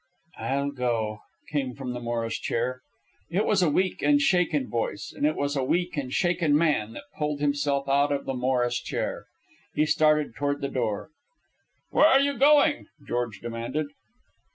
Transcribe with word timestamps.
"I'll 0.39 0.71
go," 0.71 1.19
came 1.51 1.75
from 1.75 1.93
the 1.93 1.99
Morris 1.99 2.39
chair. 2.39 2.81
It 3.29 3.45
was 3.45 3.61
a 3.61 3.69
weak 3.69 4.01
and 4.01 4.19
shaken 4.19 4.67
voice, 4.67 5.13
and 5.15 5.27
it 5.27 5.35
was 5.35 5.55
a 5.55 5.63
weak 5.63 5.95
and 5.95 6.11
shaken 6.11 6.57
man 6.57 6.93
that 6.93 7.03
pulled 7.19 7.39
himself 7.39 7.87
out 7.87 8.11
of 8.11 8.25
the 8.25 8.33
Morris 8.33 8.79
chair. 8.81 9.27
He 9.75 9.85
started 9.85 10.33
toward 10.33 10.61
the 10.61 10.69
door. 10.69 11.11
"Where 11.91 12.07
are 12.07 12.19
you 12.19 12.35
going?" 12.39 12.87
George 13.07 13.41
demanded. 13.41 13.89